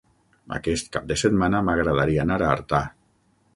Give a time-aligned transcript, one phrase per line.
[0.55, 2.83] Aquest cap de setmana m'agradaria anar a Artà.